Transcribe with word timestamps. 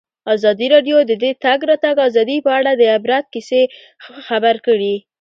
ازادي 0.35 0.67
راډیو 0.73 0.97
د 1.05 1.11
د 1.23 1.25
تګ 1.45 1.59
راتګ 1.69 1.95
ازادي 2.07 2.37
په 2.45 2.51
اړه 2.59 2.71
د 2.75 2.83
عبرت 2.95 3.25
کیسې 3.33 3.61
خبر 4.27 4.55
کړي. 4.65 4.95